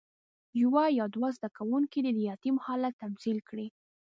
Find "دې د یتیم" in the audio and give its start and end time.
2.05-2.55